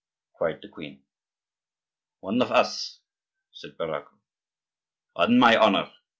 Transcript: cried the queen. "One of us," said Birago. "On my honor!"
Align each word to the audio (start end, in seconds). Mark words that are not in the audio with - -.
cried 0.33 0.59
the 0.63 0.67
queen. 0.67 1.03
"One 2.21 2.41
of 2.41 2.51
us," 2.51 3.01
said 3.51 3.77
Birago. 3.77 4.17
"On 5.15 5.37
my 5.37 5.55
honor!" 5.55 5.91